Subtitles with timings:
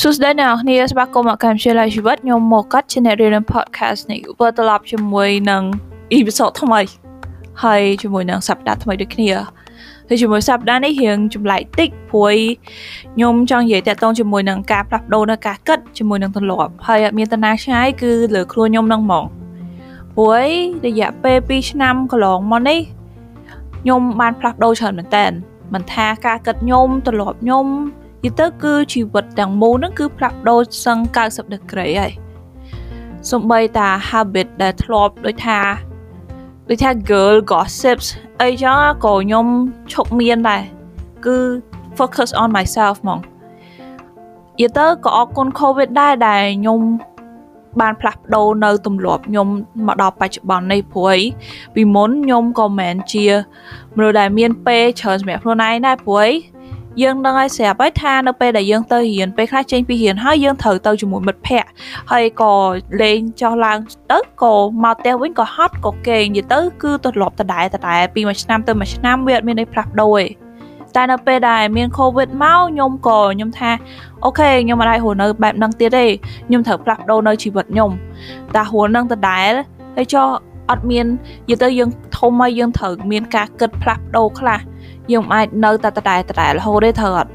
[0.00, 5.62] សួស្តីអ្នកនរគ្នាស្វាគមន៍មកកាន់ជាឡាយជីវិតខ្ញុំមកកាត់ជាអ្នករៀន podcast នេះវិលត្រឡប់ជាមួយនឹង
[6.18, 6.80] episode ថ្មី
[7.62, 9.30] ហើយជាមួយនឹងសប្តាហ៍ថ្មីដូចគ្នា
[10.08, 12.36] ហើយជាមួយសប្តាហ៍នេះរៀងចម្លែកតិចព្រួយ
[13.14, 19.24] ខ្ញុំចង់និយាយតាក់ទងជាមួយនឹងការផ្លាស់ប្ដូរនៅការគិតជាមួយនឹងទម្លាប់ហើយអត់មានតាណាឆ្ងាយគឺលើខ្លួនខ្ញុំនឹងហ្មង
[20.16, 20.46] ព្រួយ
[20.86, 22.78] រយៈពេល2ឆ្នាំកន្លងមកនេះ
[23.80, 25.26] ខ្ញុំបានផ្លាស់ប្ដូរច្រើនមែនតើ
[25.74, 27.66] មិនថាការគិតខ្ញុំទម្លាប់ខ្ញុំ
[28.24, 32.12] និយាយទៅគឺជីវិតទាំងមូលហ្នឹងគឺផ្លាស់ប្ដូរសឹង90 degree ហើយ
[33.30, 35.60] សំបីតា habit ដែលធ្លាប់ដូចថា
[36.68, 38.06] ដូចថា girl gossips
[38.42, 39.46] អីចឹងក៏ខ្ញុំ
[39.92, 40.62] ឈប់មានដែរ
[41.24, 41.36] គឺ
[41.98, 43.20] focus on myself ហ្មង
[44.60, 46.80] យេទៅក៏អរគុណ covid ដែរដែលខ្ញុំ
[47.80, 49.48] បានផ្លាស់ប្ដូរនៅទម្លាប់ខ្ញុំ
[49.86, 51.18] មកដល់បច្ចុប្បន្ននេះព្រួយ
[51.74, 53.26] ពីមុនខ្ញុំក៏មិនជា
[53.96, 56.22] មនុស្សដែលមានពេលច្រើនសម្រាប់ខ្លួនឯងដែរព្រួ
[57.02, 61.68] យយើងដឹងហើយស្រាប់ហើយថានៅពេលដែលយើងទៅរៀនពេលខ្លះចេញពីរៀនហើយយើងត្រូវទៅជាមួយមិត្តភ័ក្តិ
[62.12, 62.52] ហើយក៏
[63.02, 63.78] លេងចុះឡើង
[64.12, 70.26] ទៅក៏មកផ្ទះវិញក៏ហត់ក៏គេងនិយាយទៅគឺទម្លាប់ដដែលដដែលពីមួយឆ្នាំទៅមួយឆ្នាំវាអត់មានអីផ្លាស់ប្ដូរទេ
[70.96, 73.70] តែនៅពេលដែលមាន COVID មកខ្ញុំក៏ខ្ញុំថា
[74.24, 76.04] អូខេខ្ញុំមិនអាចរស់នៅបែបហ្នឹងទៀតទេ
[76.48, 77.90] ខ្ញុំត្រូវផ្លាស់ប្ដូរនៅជីវិតខ្ញុំ
[78.54, 79.52] តែរស់នឹងដដែល
[79.96, 80.26] ហើយចុះ
[80.70, 81.06] អត់មាន
[81.50, 84.60] និយាយទៅយើងធំហើយយើងត្រូវមានការគិតផ្លាស់ប្ដូរខ្លះ
[85.12, 87.30] យើងអាចនៅតែដដែលដដែលរហូតទេត្រូវអត់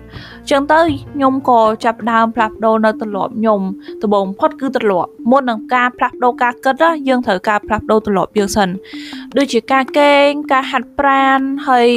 [0.49, 0.79] ចឹងទៅ
[1.13, 3.61] ខ្ញុំក៏ចាប់ដើមផ្លាស់ប្ដូរនៅទម្លាប់ខ្ញុំ
[4.01, 8.69] ដំបូងផុតគឺទម្លាប់មុននឹងការផ្លាស់ប្ដូរការគិតយើងត្រូវការផ្លាស់ប្ដូរទម្លាប់យើងសិន
[9.37, 11.39] ដូចជាការគេងការហាត់ប្រាណ
[11.69, 11.89] ហើយ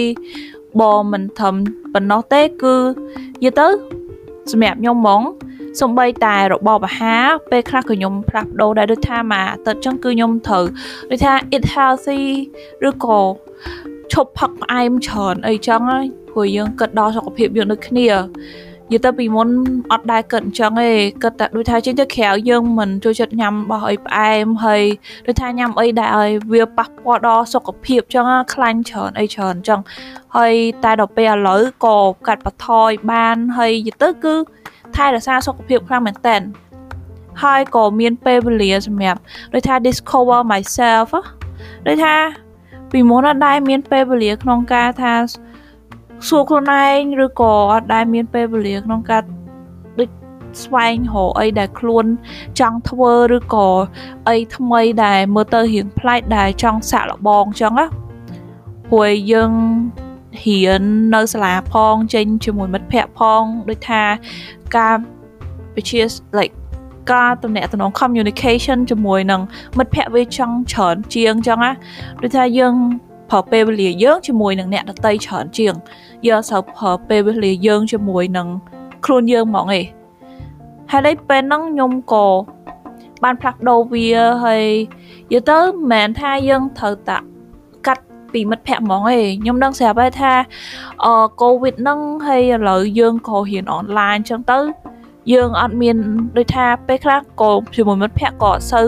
[0.80, 1.54] បើមិនធំ
[1.92, 2.74] ប៉ុណ្ណោះទេគឺ
[3.42, 3.66] និយាយទៅ
[4.50, 5.22] សម្រាប់ខ្ញុំហ្មង
[5.80, 10.64] សំបីតែរបបអាហារពេលខ្លះក៏ខ្ញុំផ្លាស់ប្ដូរដែរដូចថាមួយអាទិត្យចឹងគឺខ្ញុំត្រូវ
[11.10, 12.22] ដូចថា eat healthy
[12.88, 13.20] ឬក៏
[14.12, 18.08] ឈប់ផឹកផ្អែមច្រើនអីចឹងហើយព្រោះយើងគិតដល់សុខភាពយើងដូចគ្នា
[18.90, 19.48] និយាយទៅពីមុន
[19.92, 20.90] អត់ដែរគិតអញ្ចឹងទេ
[21.22, 24.82] គិតតែដូចថាចេញទៅក្រៅយើងមិនចូលចិត្តញ៉ាំរបស់អីផ្អែមហើយ
[25.26, 29.80] ដូចថាញ៉ាំអីដែលឲ្យវាប៉ះពាល់ដល់សុខភាពអញ្ចឹងខ្លាញ់ច្រើនអីច្រើនអញ្ចឹង
[30.36, 30.54] ហើយ
[30.84, 34.34] តែដល់ពេលឥឡូវក៏កាត់បន្ថយបានហើយនិយាយទៅគឺ
[34.96, 36.36] ថែរក្សាសុខភាពខ្លាំងមែនតើ
[37.42, 39.20] ហើយក៏មានពេលវេលាសម្រាប់
[39.52, 41.08] ដូចថា discover myself
[41.86, 42.14] ដូចថា
[42.92, 45.14] ពីមុនអត់ដែរមានពេលវេលាក្នុងការថា
[46.28, 49.22] សួរខ្លួនឯងឬក៏អត់ដែរមានពេលវេលាក្នុងការ
[49.98, 50.10] ដូច
[50.64, 52.04] ស្វែងរកអីដែលខ្លួន
[52.60, 53.68] ចង់ធ្វើឬក៏
[54.28, 57.86] អីថ្មីដែលមើលទៅរៀងប្លែកដែលចង់សាក់លបងអញ្ចឹងណា
[58.90, 59.52] ព្រោះយើង
[60.44, 60.82] រៀន
[61.14, 64.02] នៅសាលាផងចេញជាមួយមិត្តភ័ក្តិផងដូចថា
[64.76, 64.96] ការ
[65.76, 66.00] វិជា
[66.38, 66.54] like
[67.10, 69.40] ការតំណែងតំណង communication ជាមួយនឹង
[69.78, 71.72] មិត្តភ័ក្តិវាចង់ច្រើនជាងចឹងណា
[72.22, 72.74] ដូចថាយើង
[73.30, 75.74] ប្រើពេលវេលាយើងជាមួយនឹងអ្នកដតីច្រើនជាង
[76.26, 78.48] យើងអត់សូវប្រើពេលវេលាយើងជាមួយនឹង
[79.04, 79.68] ខ្លួនយើងហ្មងឯង
[80.90, 82.26] ហើយដល់ពេលហ្នឹងខ្ញុំក៏
[83.22, 84.08] បានផ្លាស់ប្ដូរវា
[84.44, 84.64] ហើយ
[85.32, 87.18] យទៅមិនមែនថាយើងត្រូវតា
[87.86, 89.08] កាត់ពីមិត្តភ័ក្តិហ្មងឯង
[89.42, 90.32] ខ្ញុំដឹងស្រាប់ហើយថា
[91.04, 94.58] អឺកូវីដហ្នឹងហើយឥឡូវយើងក៏រៀនអនឡាញអញ្ចឹងទៅ
[95.32, 95.96] យើងអត់មាន
[96.36, 98.86] ដូចថាពេលខ្លះក៏ជាមួយមិត្តភ័ក្តិក៏អត់សូវ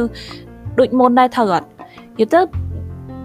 [0.79, 1.67] ដូចមុនដែរត្រូវអត់
[2.19, 2.41] និយាយទៅ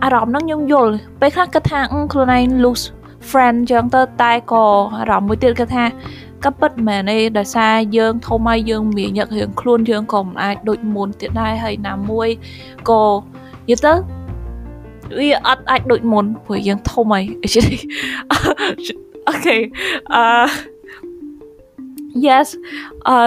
[0.04, 1.80] អារម្មណ៍ហ្នឹងខ្ញុំយល់ពេលខ្លះគិតថា
[2.14, 2.86] ខ្លួនឯង lose
[3.30, 4.66] friend ចឹងទៅតែក៏
[4.98, 5.86] អារម្មណ៍មួយទៀតគឺថា
[6.44, 12.30] ក៏ពិតមែនទេដោយសារយើងធំហើយយើងមានញឹករឿងខ្លួនយើងក៏មិនអាចដូចមុនទៀតដែរហើយណាមួយ
[12.90, 13.02] ក៏
[13.70, 13.94] និយាយទៅ
[15.20, 17.24] វាអត់អាចដូចមុនព្រោះយើងធំហើយ
[19.28, 19.58] អូខេ
[20.14, 20.24] អឺ
[22.26, 22.48] yes
[23.10, 23.18] អឺ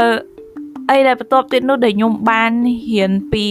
[0.91, 2.53] អីដែលបន្ទាប់ទៀតនោះដែលខ្ញុំបាន
[2.93, 3.44] រៀនពី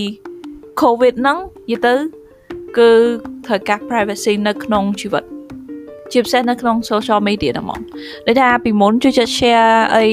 [0.82, 1.38] covid ហ្នឹង
[1.70, 1.94] និយាយទៅ
[2.78, 2.90] គឺ
[3.46, 5.24] ត្រូវការ privacy នៅក្នុងជីវិត
[6.12, 7.82] ជាពិសេសនៅក្នុង social media ហ្នឹងហ្មង
[8.26, 10.06] ដូចថាពីមុនជួយចិត្ត share អី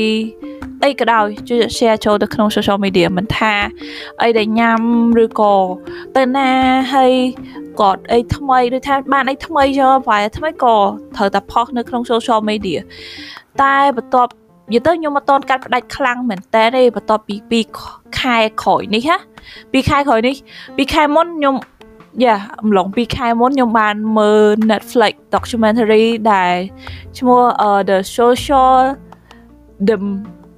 [0.84, 3.54] អីក៏ដោយជួយ share ចូលទៅក្នុង social media មិនថា
[4.22, 4.80] អីដែលញ៉ាំ
[5.24, 5.54] ឬក៏
[6.16, 6.50] ទៅណា
[6.94, 7.12] ហើយ
[7.80, 10.76] គាត់អីថ្មីដូចថាបានអីថ្មីយកប្រហែលថ្មីក៏
[11.16, 12.78] ត្រូវតែផុសនៅក្នុង social media
[13.62, 14.32] តែបន្ទាប់
[14.70, 17.36] និយាយទៅខ្ញុំអត់តន់កាត់ផ្ដាច់ខ្លាំងមែនតើទេបន្ទាប់ពី
[17.82, 19.16] 2ខែក្រោយនេះណា
[19.52, 20.34] 2ខែក្រោយនេះ
[20.66, 21.54] 2ខែមុនខ្ញុំ
[22.24, 26.54] យ៉ាអំឡុង2ខែមុនខ្ញុំបានមើល Netflix documentary ដែល
[27.18, 27.42] ឈ្មោះ
[27.88, 28.76] The Social
[29.88, 29.96] the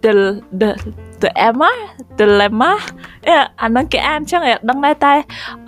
[0.05, 0.13] the
[0.61, 0.71] the
[1.23, 1.73] the Emma
[2.19, 2.73] dilemma
[3.61, 5.15] អាហ្នឹងគេអានចឹងឯងដឹងដែរតែ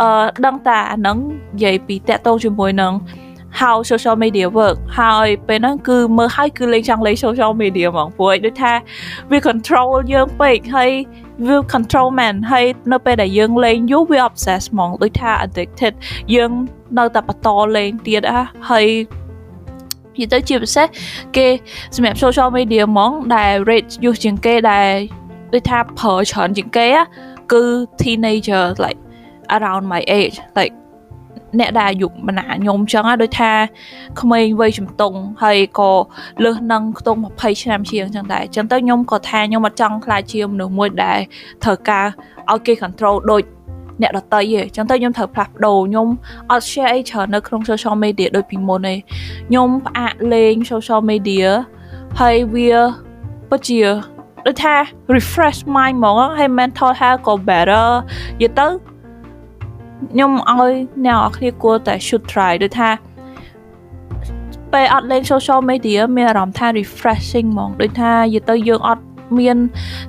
[0.00, 0.08] អឺ
[0.46, 1.16] ដឹងតែអាហ្នឹង
[1.54, 2.92] និយាយពីតាក់ទងជាមួយនឹង
[3.60, 8.72] how social media work ហើយពេលហ្នឹងគឺមើលហើយគឺលេងចង់លេង social media ហ្មងព្រោះដូចថា
[9.30, 10.90] វា control យើងពេកហើយ
[11.46, 15.92] វា control man ហើយនៅពេលដែលយើងលេងយូរវា obsess ហ្មងដូចថា addicted
[16.34, 16.50] យើង
[16.98, 18.86] នៅតែបន្តលេងទៀតហ่ะហើយ
[20.18, 20.86] និយាយទៅជាពិសេស
[21.36, 21.46] គេ
[21.94, 24.90] សម្រាប់ social media ហ្មងដែល rate យុះជាងគេដែល
[25.52, 26.86] ដូចថាប្រើច្រើនជាងគេ
[27.52, 27.62] គឺ
[28.00, 29.00] teenager like
[29.56, 30.74] around my age like
[31.60, 33.52] អ្នកដែលអាយុបណ្ណាខ្ញុំចឹងដូចថា
[34.20, 35.90] ក្មេងវ័យជំទង់ហើយក៏
[36.44, 41.18] លើសនឹងខ្ទង់20ឆ្នាំជាងចឹងដែរចឹងទៅខ្ញុំក៏ថាខ្ញុំអត់ចង់ខ្លាចជាមនុស្សមួយដែល
[41.64, 42.06] ត្រូវការ
[42.50, 43.42] ឲ្យគេ control ដូច
[44.02, 46.08] អ្នកដតីឯងចឹងទៅខ្ញុំត្រូវផ្លាស់ប្ដូរខ្ញុំ
[46.50, 48.94] អត់ share អីច្រើននៅក្នុង social media ដូចពីមុនទេ
[49.48, 51.46] ខ្ញុំផ្អាកលេង social media
[52.20, 52.70] ហើយវា
[53.50, 53.80] ពិតជា
[54.46, 54.74] ដូចថា
[55.14, 57.88] refresh mind ហ្មងហើយ mental health ក៏ better
[58.40, 58.66] និយាយទៅ
[60.10, 60.72] ខ្ញុំឲ្យ
[61.06, 62.90] អ្នកនរគ្នាគួរតែ should try ដូចថា
[64.72, 69.04] ពេលអត់លេង social media មានអារម្មណ៍ថា refreshing ហ្មងដូចថានិយាយទៅយើងអត់
[69.38, 69.58] មាន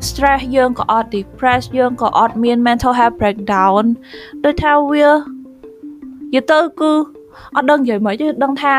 [0.08, 3.84] stress យើងក៏អត់ depress យើងក៏អត់មាន mental health breakdown
[4.44, 6.92] ដូចថាវានិយាយទៅគឺ
[7.56, 8.76] អត់ដឹងនិយាយមកទេដឹងថា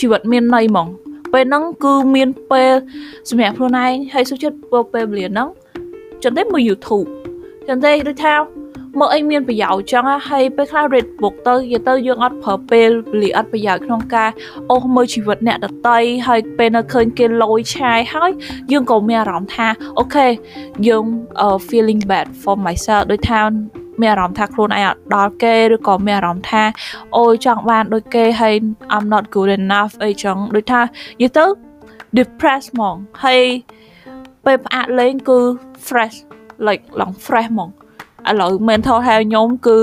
[0.00, 0.88] ជីវិតមានន័យហ្មង
[1.32, 2.72] ពេលហ្នឹងគឺមានពេល
[3.28, 4.56] សម្រាប់ខ្លួនឯងហើយសុខចិត្ត
[4.92, 5.48] ពេលវេលាហ្នឹង
[6.22, 7.06] ចឹងទេមើល YouTube
[7.68, 8.32] ចឹងទេដូចថា
[8.98, 14.30] មើលអីមានប្រយោជន៍ចឹងហើយពេលខ្លះ read book ទៅនិយាយទៅយើងអត់ប្រើពេលវេលាអត់ប្រយោជន៍ក្នុងការ
[14.70, 15.98] អូសមើលជីវិតអ្នកដតី
[16.28, 18.30] ហើយពេលនៅឃើញគេលយឆាយហើយ
[18.72, 20.26] យើងក៏មានអារម្មណ៍ថាអូខេ
[20.88, 21.04] យើង
[21.68, 23.40] feeling bad for myself ដូចថា
[24.00, 26.62] មានអារម្មណ៍ថាខ្លួនឯងអត់ដល់គេឬក៏មានអារម្មណ៍ថា
[27.18, 28.54] អូយចង់បានដូចគេហើយ
[28.94, 30.88] I'm not good enough អីចឹងដូចថានិ
[31.22, 31.44] យាយទៅ
[32.16, 33.42] depressed ហ្មងហើយ
[34.44, 35.38] ពេលផ្អាកលេងគឺ
[35.86, 36.16] fresh
[36.66, 37.70] like ឡង fresh ហ្មង
[38.30, 39.78] ឥឡូវ mental health ខ្ញុំគឺ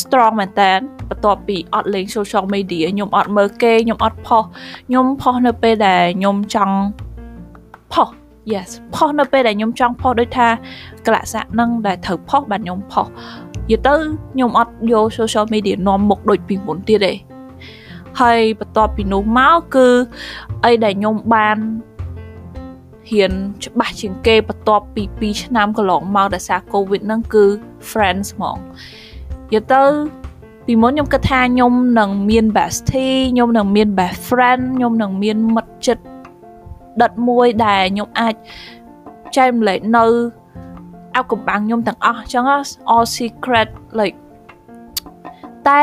[0.00, 0.72] strong មែនតើ
[1.08, 4.42] បន្ទាប់ពីអត់លេង social media ខ្ញុំអត់មើលគេខ្ញុំអត់ផុស
[4.88, 6.76] ខ្ញុំផុសនៅពេលដែលខ្ញុំចង់
[7.92, 8.08] ផុស
[8.52, 10.48] yes ផុសនៅពេលដែលខ្ញុំចង់ផុសដូចថា
[11.06, 13.94] កលស័កនឹងដែលត្រូវផុសបាទខ្ញុំផុសនិយាយទៅ
[14.34, 17.12] ខ្ញុំអត់យក social media នាំមុខដូចពីមុនទៀតទេ
[18.20, 19.88] ហើយបន្ទាប់ពីនោះមកគឺ
[20.64, 21.56] អីដែលខ្ញុំបាន
[23.08, 23.32] ហ៊ាន
[23.64, 27.44] ច្បាស់ជាងគេបន្ទាប់ពី2ឆ្នាំកន្លងមកដោយសារ COVID ហ្នឹងគឺ
[27.90, 28.58] friends ហ្មង
[29.52, 29.82] យកទៅ
[30.66, 35.98] ពីមុនខ្ញុំគិតថាខ្ញុំនឹងមាន bestie ខ្ញុំនឹងមាន best friend ខ្ញុំនឹងមានមិត្តជិត
[37.02, 38.34] ដិតមួយដែលខ្ញុំអាច
[39.36, 40.04] ចែកម្លែកនៅ
[41.16, 42.44] អោកំបាំងខ្ញុំទាំងអស់អញ្ចឹង
[42.94, 43.68] all secret
[43.98, 44.18] like
[45.68, 45.82] តែ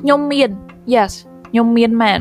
[0.00, 0.50] ខ្ញុំមាន
[0.94, 1.12] yes
[1.50, 2.20] ខ្ញុំមានមែន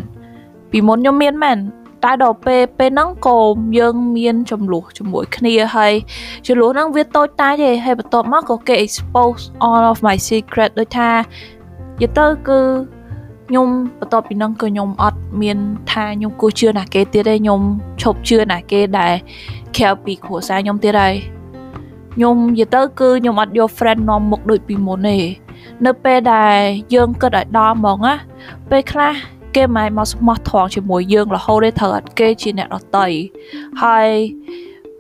[0.72, 1.58] ពីមុនខ្ញុំមានមែន
[2.04, 3.38] តែដល់ពេលពេលហ្នឹងក៏
[3.80, 5.94] យើងមានចំនួនជាមួយគ្នាហើយ
[6.48, 11.18] ចំនួនហ្នឹងវាតូចតាចទេហើយបន្ទាប់មកក៏គេ expose all of my secret ដូចថានិ
[12.02, 12.60] យាយទៅគឺ
[13.48, 13.68] ខ្ញុំ
[14.00, 15.58] បន្ទាប់ពីហ្នឹងគឺខ្ញុំអត់មាន
[15.92, 17.62] ថាខ្ញុំគួរជឿណាគេទៀតទេខ្ញុំ
[18.02, 19.14] ឈប់ជឿណាគេដែល
[19.78, 21.14] ក្រៅពីគ្រួសារខ្ញុំទៀតហើយ
[22.14, 25.18] ខ្ញុំនិយាយទៅគឺខ្ញុំអត់យក friend នាំមុខដូចពីមុនទេ
[25.86, 26.58] នៅពេលដែល
[26.94, 28.14] យើងគិតឲ្យដល់ហ្មងណា
[28.70, 29.14] ពេលខ្លះ
[29.56, 33.08] គេមិនមកស្មោះត្រង់ជាមួយយើងរហូតទេត្រូវអត់គេជាអ្នកដតី
[33.84, 34.10] ហើយ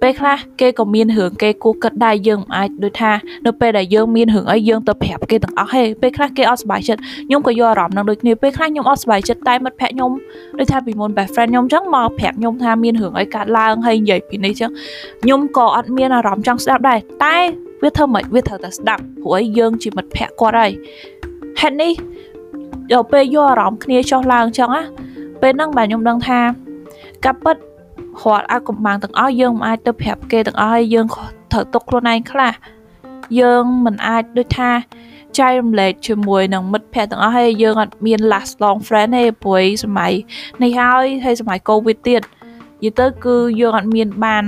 [0.02, 3.12] ពេលខ្លះគេក៏មានរឿងគេគោះគិតដែរយើងមិនអាចដូចថា
[3.46, 10.12] នៅពេលដែលយើងមានរឿងអីយើងទៅប្រាប់គេទាំងអស់ហេពេលខ្លះគេអត់សុបាយចិត្តខ្ញុំក៏យកអារម្មណ៍នឹងដូចគ្នាពេលខ្លះខ្ញុំអត់សុបាយចិត្តតែមិត្តភក្តិខ្ញុំ
[10.60, 14.72] ដូចថាពីមុន best friend ខ្ញុំចឹងមកប្រាប់ខ្ញុំថាមានរឿងអីកើតឡើងហើយនិយាយពីនេះចឹង
[15.24, 17.38] ខ្ញុំក៏អត់មានអារម្មណ៍ចង់ស្ដាប់ដែរតែ
[17.84, 20.72] វាធ្វើមិនវាត្រូវតែស្ដាប់ព្រោះយើងជាមិត្តភក្តិគាត់ហើយ
[21.62, 21.94] ហេតុនេះ
[22.92, 24.84] ដល់ពេលយកអារម្មណ៍គ្នាចុះឡើងចឹងណា
[25.42, 26.40] ពេលហ្នឹងបាទខ្ញុំដឹងថា
[27.26, 27.58] កាប់ពិត
[28.22, 31.06] រាល់អាកំបាំងទាំងអស់យើងមិនអាចទៅប្រាប់គេទាំងអស់ហើយយើង
[31.52, 32.54] ត្រូវទុកខ្លួនឯងខ្លះ
[33.40, 34.72] យើងមិនអាចដូចថា
[35.40, 40.12] ចែករំលែកជាមួយនឹងមិត្តភ័ក្តិទាំងអស់ហើយយើងអត់មាន last long friend ទេព្រោះសម័យ
[40.64, 42.28] នេះហើយហើយសម័យ covid ទៀតនិ
[42.84, 44.46] យាយទៅគឺយើងអត់មានបាន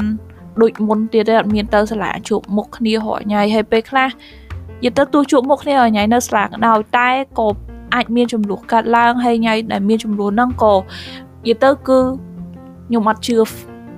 [0.61, 7.47] ដូចមុនទៀតទេអត់មានទៅសាលាជួបមុខគ្នារាល់ញ៉ៃហើយពេលខ្លះនិយាយទៅទោះជួបមុខគ្នារាល់ញ៉ៃនៅសាលាក៏ដោយតែក៏
[7.94, 10.80] អាចមានចំនួនកាត់ឡើងហើយញ៉ៃដែលមានចំនួនហ្នឹងក៏និ
[11.48, 11.98] យាយទៅគឺ
[12.86, 13.36] ខ្ញុំអត់ជឿ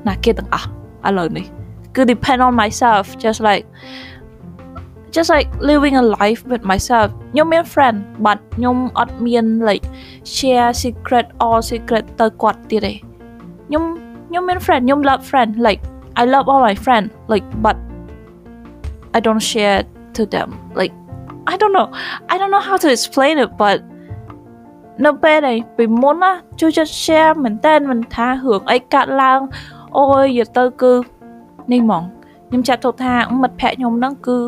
[0.09, 0.69] ណាគេទាំងអស់
[1.09, 1.47] ឥឡូវនេះ
[1.95, 3.65] គឺ depend on myself just like
[5.15, 9.85] just like living a life with myself ខ្ញុំមាន friend but ខ្ញុំអត់មាន like
[10.37, 12.95] share secret all secret ទៅគាត់ទៀតទេ
[13.69, 13.83] ខ្ញុំ
[14.29, 15.81] ខ្ញុំមាន friend ខ្ញុំ love friend like
[16.21, 17.77] I love all my friend like but
[19.17, 19.79] I don't share
[20.17, 20.49] to them
[20.81, 20.95] like
[21.52, 21.88] I don't know
[22.32, 23.78] I don't know how to explain it but
[25.06, 29.40] នៅពេលដែលពីមុនណាជួយចិត្ត share មែនតើមិនថារឿងអីកាត់ឡើង
[29.98, 30.94] អូយយកទៅគឺ
[31.72, 32.04] នេះហ្មង
[32.48, 34.40] ខ្ញុំចាត់ទុកថាមិត្តភ័ក្ដិខ្ញុំហ្នឹងគឺ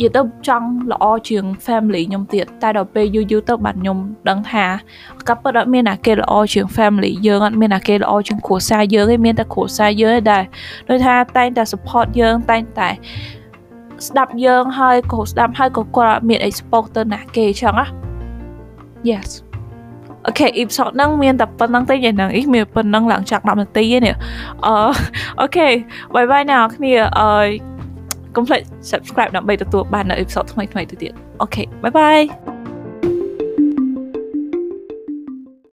[0.00, 3.98] និយាយទៅចង់ល្អជាង family ខ្ញុំទៀតតែដល់ពេលយូរយូរទៅបាទខ្ញុំ
[4.28, 4.64] ដឹងថា
[5.28, 10.44] ក៏ពិតអត់មានអាគេល្អជាង family យើងអត់មានអាគេល្អជាងគ្រួសារយើងទេមានតែគ្រួសារយើងទេដែល
[10.88, 12.88] ដូចថាតែងតែ support យើងតែងតែ
[14.08, 17.86] ស្ដាប់យើងហើយក៏ស្ដាប់ហើយក៏គាត់អត់មាន expose ទៅណាគេអញ្ចឹងណា
[19.10, 19.28] yes
[20.26, 24.14] okay episode ហ្នឹងមានតែប៉ុណ្្នឹងទេយ៉ាងហ្នឹងអ៊ីមានប៉ុណ្្នឹងឡើងចាក់10នាទីទេនេះ
[24.66, 24.74] អឺ
[25.40, 27.28] okay bye bye អ្នកគ្នាអឺ
[28.36, 28.60] កុំភ្លេច
[28.90, 32.53] subscribe ដើម្បីទទួលបាននៅ episode ថ្មីៗទៅទៀត okay bye bye